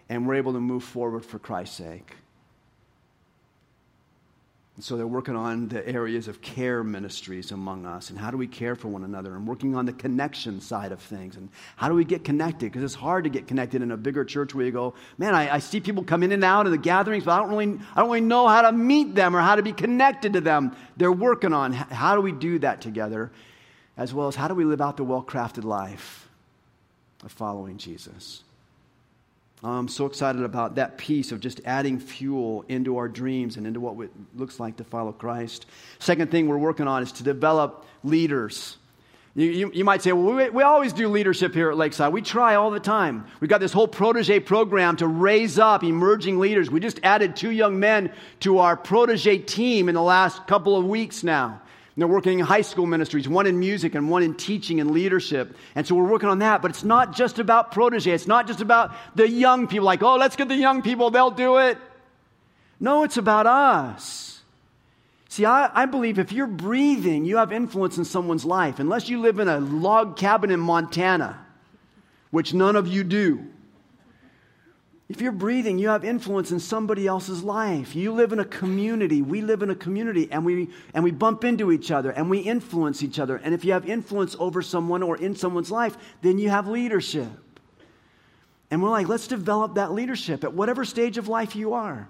[0.08, 2.16] and we're able to move forward for Christ's sake.
[4.80, 8.38] And so they're working on the areas of care ministries among us and how do
[8.38, 11.90] we care for one another and working on the connection side of things and how
[11.90, 12.72] do we get connected?
[12.72, 15.56] Because it's hard to get connected in a bigger church where you go man I,
[15.56, 18.00] I, see people come in and out of the gatherings but I don't really I
[18.00, 20.74] don't really know how to meet them or how to be connected to them.
[20.96, 23.34] They're working on how do we do that together
[23.98, 26.30] as well as how do we live out the well-crafted life
[27.26, 28.44] of following Jesus
[29.62, 33.82] I'm so excited about that piece of just adding fuel into our dreams and into
[33.82, 35.66] what it looks like to follow Christ.
[36.00, 38.78] Second thing we're working on is to develop leaders.
[39.36, 42.12] You, you, you, might say, well, we, we always do leadership here at Lakeside.
[42.14, 43.26] We try all the time.
[43.40, 46.72] We've got this whole protege program to raise up emerging leaders.
[46.72, 50.86] We just added two young men to our protege team in the last couple of
[50.86, 51.62] weeks now.
[52.00, 55.56] They're working in high school ministries, one in music and one in teaching and leadership.
[55.76, 56.62] And so we're working on that.
[56.62, 58.12] But it's not just about protege.
[58.12, 61.32] It's not just about the young people, like, oh, let's get the young people, they'll
[61.32, 61.78] do it.
[62.80, 64.42] No, it's about us.
[65.28, 68.80] See, I, I believe if you're breathing, you have influence in someone's life.
[68.80, 71.46] Unless you live in a log cabin in Montana,
[72.32, 73.46] which none of you do.
[75.10, 77.96] If you're breathing, you have influence in somebody else's life.
[77.96, 79.24] You live in a community.
[79.24, 82.40] We live in a community and we, and we bump into each other and we
[82.40, 83.38] influence each other.
[83.38, 87.28] And if you have influence over someone or in someone's life, then you have leadership.
[88.70, 92.08] And we're like, let's develop that leadership at whatever stage of life you are.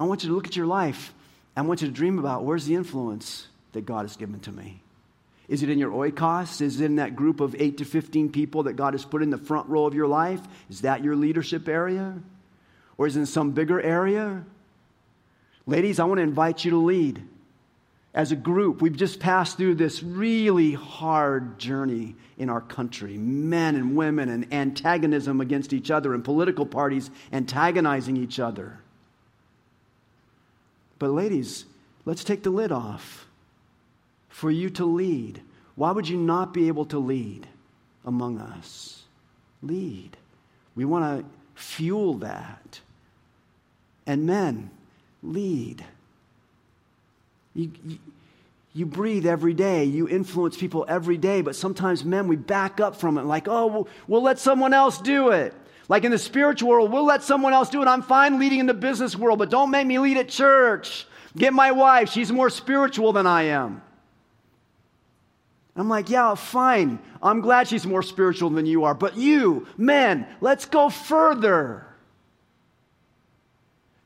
[0.00, 1.14] I want you to look at your life.
[1.56, 4.81] I want you to dream about where's the influence that God has given to me.
[5.48, 6.60] Is it in your oikos?
[6.60, 9.30] Is it in that group of 8 to 15 people that God has put in
[9.30, 10.40] the front row of your life?
[10.70, 12.14] Is that your leadership area?
[12.96, 14.44] Or is it in some bigger area?
[15.66, 17.22] Ladies, I want to invite you to lead.
[18.14, 23.74] As a group, we've just passed through this really hard journey in our country men
[23.74, 28.78] and women, and antagonism against each other, and political parties antagonizing each other.
[30.98, 31.64] But, ladies,
[32.04, 33.26] let's take the lid off
[34.32, 35.40] for you to lead.
[35.76, 37.46] Why would you not be able to lead
[38.04, 39.04] among us?
[39.62, 40.16] Lead.
[40.74, 42.80] We want to fuel that.
[44.06, 44.70] And men,
[45.22, 45.84] lead.
[47.54, 47.98] You, you,
[48.74, 52.96] you, breathe every day, you influence people every day, but sometimes men, we back up
[52.96, 55.54] from it like, oh, we'll, we'll let someone else do it.
[55.88, 57.86] Like in the spiritual world, we'll let someone else do it.
[57.86, 61.06] I'm fine leading in the business world, but don't make me lead at church.
[61.36, 63.82] Get my wife, she's more spiritual than I am.
[65.74, 66.98] I'm like, yeah, fine.
[67.22, 68.94] I'm glad she's more spiritual than you are.
[68.94, 71.86] But you, men, let's go further.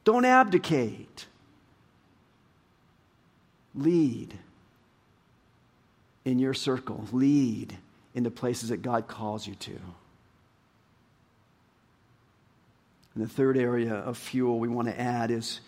[0.05, 1.27] Don't abdicate.
[3.75, 4.39] Lead
[6.25, 7.77] in your circle, lead
[8.15, 9.79] in the places that God calls you to.
[13.15, 15.61] And the third area of fuel we want to add is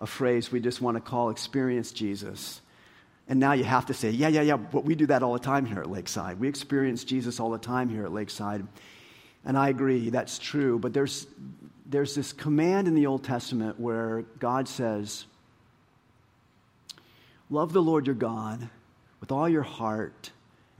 [0.00, 2.60] a phrase we just want to call experience Jesus.
[3.28, 5.38] And now you have to say, yeah, yeah, yeah, but we do that all the
[5.38, 6.38] time here at Lakeside.
[6.38, 8.66] We experience Jesus all the time here at Lakeside.
[9.44, 10.78] And I agree, that's true.
[10.78, 11.26] But there's,
[11.86, 15.24] there's this command in the Old Testament where God says,
[17.50, 18.68] Love the Lord your God
[19.20, 20.30] with all your heart,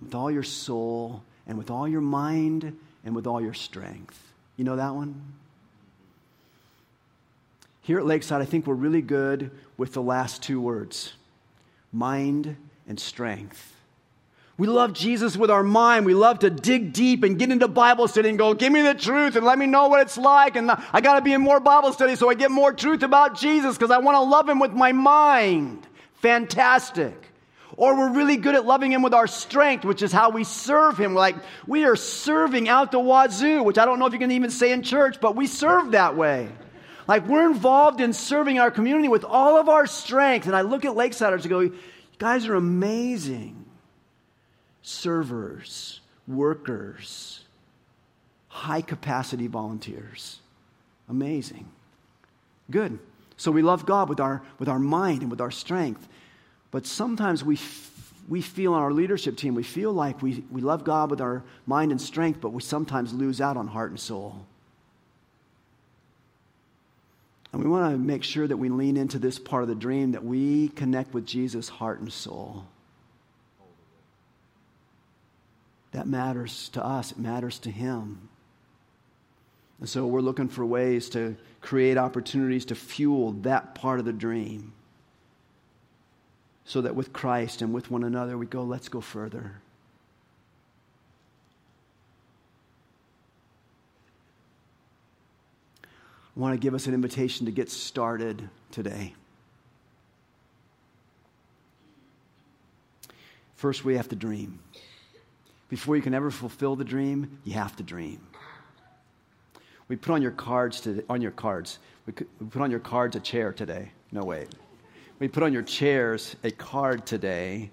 [0.03, 4.21] with all your soul, and with all your mind, and with all your strength.
[4.57, 5.35] You know that one?
[7.83, 11.13] Here at Lakeside, I think we're really good with the last two words
[11.95, 12.57] mind
[12.89, 13.71] and strength.
[14.57, 16.07] We love Jesus with our mind.
[16.07, 18.95] We love to dig deep and get into Bible study and go, give me the
[18.95, 20.55] truth and let me know what it's like.
[20.55, 23.37] And I got to be in more Bible study so I get more truth about
[23.37, 25.85] Jesus because I want to love him with my mind.
[26.21, 27.15] Fantastic.
[27.77, 30.97] Or we're really good at loving him with our strength, which is how we serve
[30.97, 31.15] him.
[31.15, 31.35] Like
[31.67, 34.71] we are serving out the wazoo, which I don't know if you can even say
[34.71, 36.49] in church, but we serve that way.
[37.07, 40.47] Like we're involved in serving our community with all of our strength.
[40.47, 41.77] And I look at Lakesiders and go, you
[42.19, 43.65] guys are amazing
[44.83, 47.41] servers, workers,
[48.49, 50.41] high capacity volunteers.
[51.09, 51.69] Amazing.
[52.71, 52.99] Good.
[53.37, 56.07] So we love God with our, with our mind and with our strength.
[56.71, 60.61] But sometimes we, f- we feel on our leadership team, we feel like we, we
[60.61, 64.01] love God with our mind and strength, but we sometimes lose out on heart and
[64.01, 64.47] soul.
[67.55, 70.13] And we want to make sure that we lean into this part of the dream
[70.13, 72.67] that we connect with Jesus' heart and soul.
[75.95, 78.29] that matters to us, it matters to Him.
[79.79, 84.13] And so we're looking for ways to create opportunities to fuel that part of the
[84.13, 84.73] dream.
[86.65, 89.61] So that with Christ and with one another, we go, let's go further.
[96.37, 99.15] Want to give us an invitation to get started today.
[103.55, 104.59] First, we have to dream.
[105.69, 108.21] Before you can ever fulfill the dream, you have to dream.
[109.89, 111.79] We put on your cards to, on your cards.
[112.07, 113.93] We put on your cards a chair today.
[114.11, 114.49] No wait.
[115.19, 117.71] We put on your chairs a card today.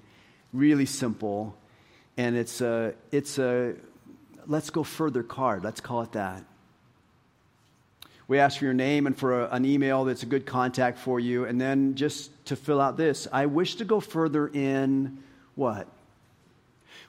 [0.54, 1.56] Really simple,
[2.18, 3.76] and it's a it's a
[4.46, 5.64] let's go further card.
[5.64, 6.44] Let's call it that.
[8.32, 11.20] We ask for your name and for a, an email that's a good contact for
[11.20, 13.28] you, and then just to fill out this.
[13.30, 15.22] I wish to go further in
[15.56, 15.86] what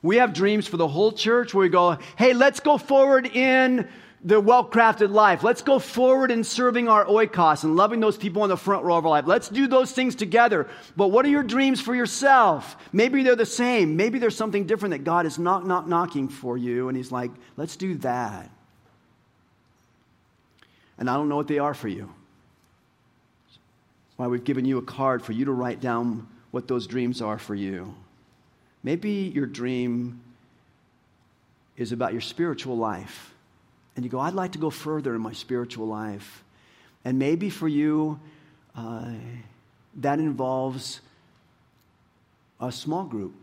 [0.03, 3.89] we have dreams for the whole church where we go, hey, let's go forward in
[4.25, 5.45] the well crafted life.
[5.45, 8.97] Let's go forward in serving our oikos and loving those people in the front row
[8.97, 9.25] of our life.
[9.29, 10.69] Let's do those things together.
[10.97, 12.77] But what are your dreams for yourself?
[12.93, 13.95] Maybe they're the same.
[13.95, 16.89] Maybe there's something different that God is knock, knock, knocking for you.
[16.89, 18.51] And He's like, let's do that.
[20.99, 22.13] And I don't know what they are for you.
[23.47, 23.59] That's
[24.17, 27.39] why we've given you a card for you to write down what those dreams are
[27.39, 27.95] for you.
[28.83, 30.21] Maybe your dream
[31.77, 33.33] is about your spiritual life.
[33.97, 36.43] And you go, I'd like to go further in my spiritual life.
[37.05, 38.21] And maybe for you,
[38.77, 39.13] uh,
[39.97, 41.01] that involves
[42.61, 43.35] a small group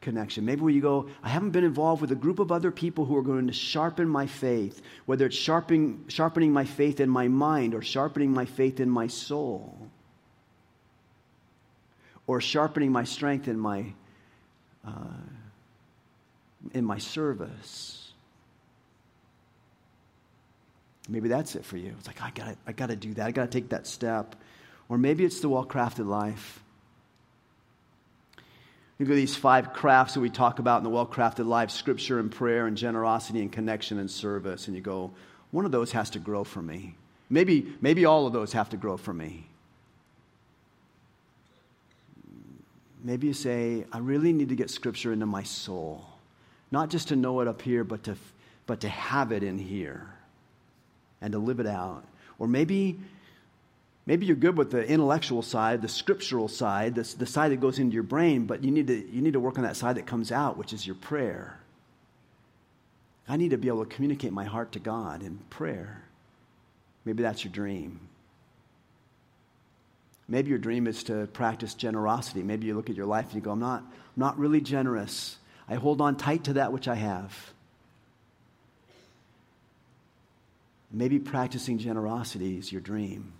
[0.00, 0.44] connection.
[0.44, 3.16] Maybe where you go, I haven't been involved with a group of other people who
[3.16, 7.74] are going to sharpen my faith, whether it's sharpening, sharpening my faith in my mind
[7.74, 9.90] or sharpening my faith in my soul
[12.26, 13.92] or sharpening my strength in my
[14.86, 14.92] uh,
[16.72, 18.12] in my service.
[21.08, 21.94] Maybe that's it for you.
[21.98, 23.26] It's like, I got I got to do that.
[23.26, 24.34] I got to take that step.
[24.88, 26.62] Or maybe it's the well crafted life.
[28.98, 32.18] Look at these five crafts that we talk about in the well crafted life scripture
[32.18, 34.68] and prayer and generosity and connection and service.
[34.68, 35.10] And you go,
[35.50, 36.96] one of those has to grow for me.
[37.28, 39.46] Maybe, maybe all of those have to grow for me.
[43.06, 46.04] maybe you say, I really need to get Scripture into my soul.
[46.72, 48.16] Not just to know it up here, but to,
[48.66, 50.08] but to have it in here
[51.20, 52.04] and to live it out.
[52.40, 52.98] Or maybe,
[54.06, 57.78] maybe you're good with the intellectual side, the scriptural side, the, the side that goes
[57.78, 60.06] into your brain, but you need, to, you need to work on that side that
[60.06, 61.58] comes out, which is your prayer.
[63.28, 66.02] I need to be able to communicate my heart to God in prayer.
[67.04, 68.00] Maybe that's your dream.
[70.28, 72.42] Maybe your dream is to practice generosity.
[72.42, 75.36] Maybe you look at your life and you go, I'm not, I'm not really generous.
[75.68, 77.52] I hold on tight to that which I have.
[80.90, 83.32] Maybe practicing generosity is your dream.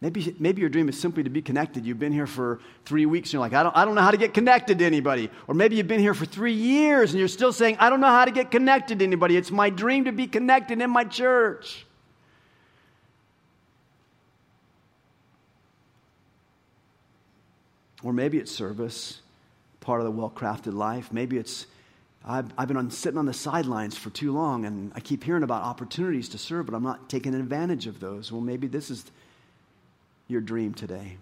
[0.00, 1.84] Maybe, maybe your dream is simply to be connected.
[1.84, 4.12] You've been here for three weeks and you're like, I don't, I don't know how
[4.12, 5.28] to get connected to anybody.
[5.48, 8.06] Or maybe you've been here for three years and you're still saying, I don't know
[8.06, 9.36] how to get connected to anybody.
[9.36, 11.84] It's my dream to be connected in my church.
[18.04, 19.20] Or maybe it's service,
[19.80, 21.12] part of the well crafted life.
[21.12, 21.66] Maybe it's,
[22.24, 25.42] I've, I've been on, sitting on the sidelines for too long and I keep hearing
[25.42, 28.30] about opportunities to serve, but I'm not taking advantage of those.
[28.30, 29.04] Well, maybe this is
[30.28, 31.16] your dream today.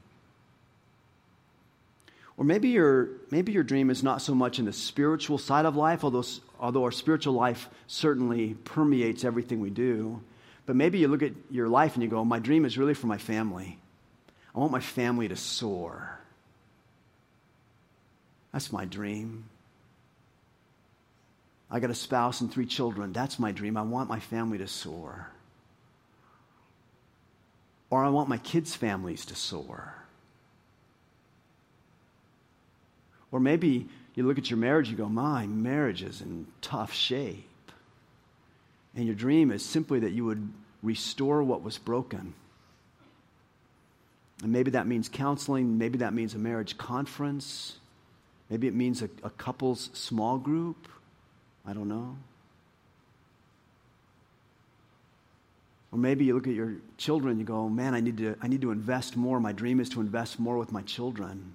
[2.37, 5.75] Or maybe your, maybe your dream is not so much in the spiritual side of
[5.75, 6.25] life, although,
[6.61, 10.21] although our spiritual life certainly permeates everything we do.
[10.66, 13.07] But maybe you look at your life and you go, My dream is really for
[13.07, 13.78] my family.
[14.55, 16.18] I want my family to soar.
[18.53, 19.45] That's my dream.
[21.70, 23.12] I got a spouse and three children.
[23.12, 23.76] That's my dream.
[23.76, 25.31] I want my family to soar.
[27.91, 29.95] Or I want my kids' families to soar.
[33.30, 37.45] Or maybe you look at your marriage, you go, My marriage is in tough shape.
[38.95, 40.51] And your dream is simply that you would
[40.82, 42.34] restore what was broken.
[44.43, 47.78] And maybe that means counseling, maybe that means a marriage conference,
[48.51, 50.89] maybe it means a, a couple's small group.
[51.66, 52.16] I don't know.
[55.93, 58.49] Or maybe you look at your children and you go, man, I need, to, I
[58.49, 59.41] need to invest more.
[59.41, 61.55] My dream is to invest more with my children.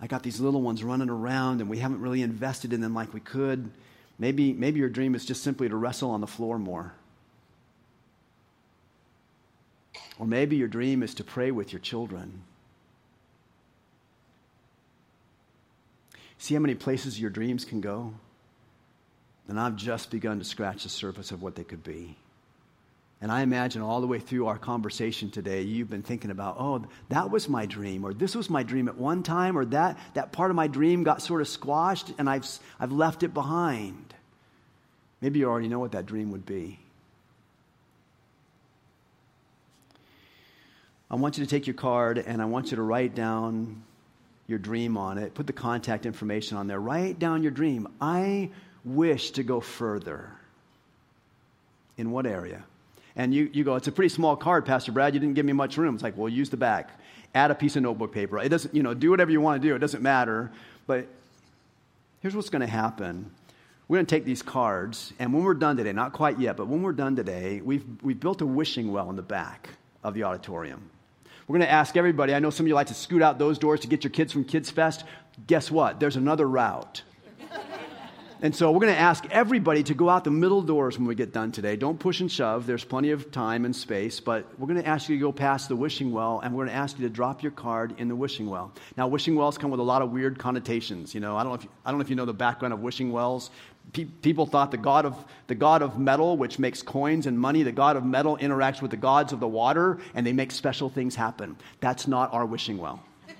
[0.00, 3.12] I got these little ones running around and we haven't really invested in them like
[3.12, 3.70] we could.
[4.18, 6.92] Maybe, maybe your dream is just simply to wrestle on the floor more.
[10.18, 12.42] Or maybe your dream is to pray with your children.
[16.38, 18.14] See how many places your dreams can go?
[19.48, 22.16] And I've just begun to scratch the surface of what they could be.
[23.20, 26.84] And I imagine all the way through our conversation today, you've been thinking about, oh,
[27.08, 30.30] that was my dream, or this was my dream at one time, or that, that
[30.30, 32.46] part of my dream got sort of squashed and I've,
[32.78, 34.14] I've left it behind.
[35.20, 36.78] Maybe you already know what that dream would be.
[41.10, 43.82] I want you to take your card and I want you to write down
[44.46, 45.34] your dream on it.
[45.34, 46.78] Put the contact information on there.
[46.78, 47.88] Write down your dream.
[48.00, 48.50] I
[48.84, 50.30] wish to go further.
[51.96, 52.62] In what area?
[53.18, 55.12] And you, you go, it's a pretty small card, Pastor Brad.
[55.12, 55.94] You didn't give me much room.
[55.94, 56.98] It's like, well, use the back.
[57.34, 58.38] Add a piece of notebook paper.
[58.38, 59.74] It doesn't, you know, do whatever you want to do.
[59.74, 60.50] It doesn't matter.
[60.86, 61.06] But
[62.20, 63.30] here's what's going to happen.
[63.88, 66.66] We're going to take these cards, and when we're done today, not quite yet, but
[66.66, 69.70] when we're done today, we've, we've built a wishing well in the back
[70.04, 70.90] of the auditorium.
[71.46, 72.34] We're going to ask everybody.
[72.34, 74.30] I know some of you like to scoot out those doors to get your kids
[74.30, 75.04] from Kids Fest.
[75.46, 75.98] Guess what?
[76.00, 77.02] There's another route.
[78.40, 81.16] And so we're going to ask everybody to go out the middle doors when we
[81.16, 81.74] get done today.
[81.74, 82.66] Don't push and shove.
[82.66, 85.68] There's plenty of time and space, but we're going to ask you to go past
[85.68, 88.14] the wishing well and we're going to ask you to drop your card in the
[88.14, 88.72] wishing well.
[88.96, 91.14] Now, wishing wells come with a lot of weird connotations.
[91.14, 92.72] You know, I don't know if you, I don't know if you know the background
[92.72, 93.50] of wishing wells.
[93.92, 95.16] Pe- people thought the god of
[95.48, 98.92] the god of metal, which makes coins and money, the god of metal interacts with
[98.92, 101.56] the gods of the water and they make special things happen.
[101.80, 103.02] That's not our wishing well.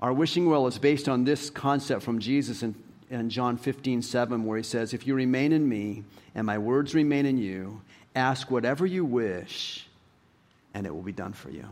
[0.00, 2.76] Our wishing well is based on this concept from Jesus in
[3.10, 6.04] in John 15, 7, where he says, If you remain in me
[6.34, 7.80] and my words remain in you,
[8.14, 9.86] ask whatever you wish,
[10.74, 11.66] and it will be done for you.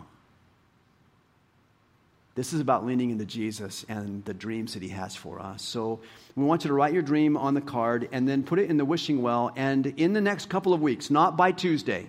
[2.34, 5.62] This is about leaning into Jesus and the dreams that he has for us.
[5.62, 6.00] So
[6.34, 8.76] we want you to write your dream on the card and then put it in
[8.76, 9.52] the wishing well.
[9.56, 12.06] And in the next couple of weeks, not by Tuesday,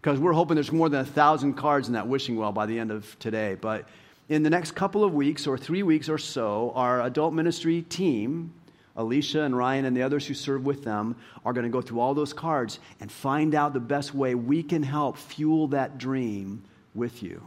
[0.00, 2.78] because we're hoping there's more than a thousand cards in that wishing well by the
[2.78, 3.88] end of today, but
[4.28, 8.52] in the next couple of weeks or three weeks or so, our adult ministry team,
[8.96, 12.00] Alicia and Ryan and the others who serve with them, are going to go through
[12.00, 16.62] all those cards and find out the best way we can help fuel that dream
[16.94, 17.42] with you.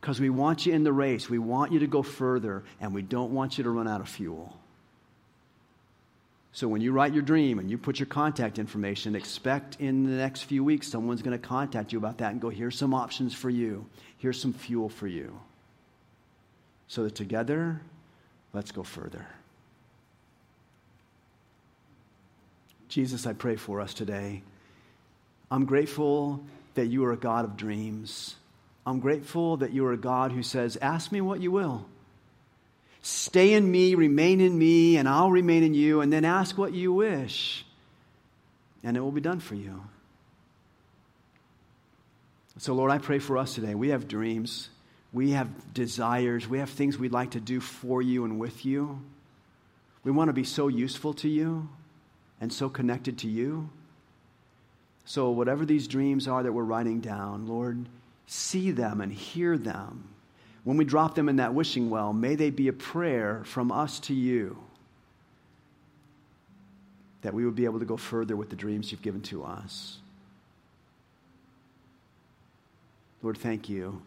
[0.00, 3.02] Because we want you in the race, we want you to go further, and we
[3.02, 4.54] don't want you to run out of fuel.
[6.52, 10.16] So when you write your dream and you put your contact information, expect in the
[10.16, 13.34] next few weeks someone's going to contact you about that and go, here's some options
[13.34, 13.84] for you,
[14.18, 15.36] here's some fuel for you
[16.94, 17.80] so that together,
[18.52, 19.26] let's go further.
[22.88, 24.44] Jesus, I pray for us today.
[25.50, 28.36] I'm grateful that you are a God of dreams.
[28.86, 31.84] I'm grateful that you are a God who says, Ask me what you will.
[33.02, 36.74] Stay in me, remain in me, and I'll remain in you, and then ask what
[36.74, 37.66] you wish,
[38.84, 39.82] and it will be done for you.
[42.58, 43.74] So, Lord, I pray for us today.
[43.74, 44.68] We have dreams.
[45.14, 46.48] We have desires.
[46.48, 49.00] We have things we'd like to do for you and with you.
[50.02, 51.68] We want to be so useful to you
[52.40, 53.70] and so connected to you.
[55.04, 57.86] So, whatever these dreams are that we're writing down, Lord,
[58.26, 60.08] see them and hear them.
[60.64, 64.00] When we drop them in that wishing well, may they be a prayer from us
[64.00, 64.58] to you
[67.22, 69.98] that we would be able to go further with the dreams you've given to us.
[73.22, 74.02] Lord, thank you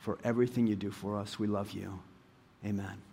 [0.00, 1.38] for everything you do for us.
[1.38, 2.00] We love you.
[2.64, 3.09] Amen.